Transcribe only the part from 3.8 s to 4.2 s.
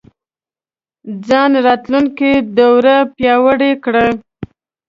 کړي